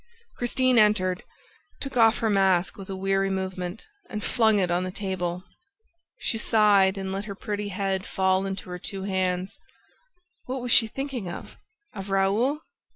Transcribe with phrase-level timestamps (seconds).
[0.35, 1.21] Christine entered,
[1.79, 5.43] took off her mask with a weary movement and flung it on the table.
[6.17, 9.59] She sighed and let her pretty head fall into her two hands.
[10.45, 11.55] What was she thinking of?
[11.93, 12.61] Of Raoul?